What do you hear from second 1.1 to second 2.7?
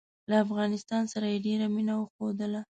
سره یې ډېره مینه وښودله.